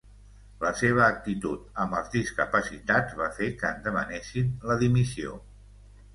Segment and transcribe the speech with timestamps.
[0.61, 5.37] La seva actitud amb els discapacitats va fer que en demanessin la dimissió.